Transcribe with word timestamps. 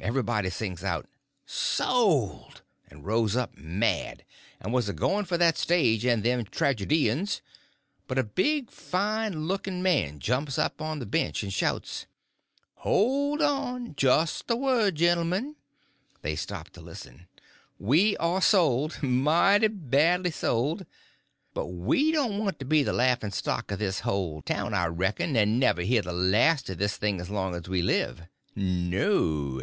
Everybody 0.00 0.50
sings 0.50 0.82
out, 0.82 1.06
"Sold!" 1.44 2.62
and 2.88 3.04
rose 3.04 3.36
up 3.36 3.58
mad, 3.58 4.24
and 4.60 4.72
was 4.72 4.88
a 4.88 4.92
going 4.92 5.24
for 5.24 5.36
that 5.36 5.58
stage 5.58 6.06
and 6.06 6.22
them 6.22 6.44
tragedians. 6.44 7.42
But 8.06 8.16
a 8.18 8.22
big, 8.24 8.70
fine 8.70 9.46
looking 9.46 9.82
man 9.82 10.18
jumps 10.18 10.58
up 10.58 10.80
on 10.80 11.02
a 11.02 11.06
bench 11.06 11.42
and 11.42 11.52
shouts: 11.52 12.06
"Hold 12.76 13.42
on! 13.42 13.94
Just 13.96 14.48
a 14.50 14.56
word, 14.56 14.94
gentlemen." 14.94 15.56
They 16.22 16.36
stopped 16.36 16.72
to 16.74 16.80
listen. 16.80 17.26
"We 17.78 18.16
are 18.16 18.40
sold—mighty 18.40 19.68
badly 19.68 20.30
sold. 20.30 20.86
But 21.52 21.66
we 21.66 22.10
don't 22.10 22.38
want 22.38 22.58
to 22.60 22.64
be 22.64 22.82
the 22.82 22.92
laughing 22.92 23.32
stock 23.32 23.70
of 23.70 23.80
this 23.80 24.00
whole 24.00 24.40
town, 24.40 24.72
I 24.72 24.86
reckon, 24.86 25.36
and 25.36 25.60
never 25.60 25.82
hear 25.82 26.00
the 26.00 26.12
last 26.12 26.70
of 26.70 26.78
this 26.78 26.96
thing 26.96 27.20
as 27.20 27.28
long 27.28 27.54
as 27.56 27.68
we 27.68 27.82
live. 27.82 28.22
No. 28.56 29.60